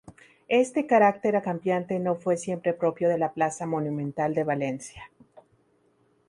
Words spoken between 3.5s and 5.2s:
Monumental de Valencia.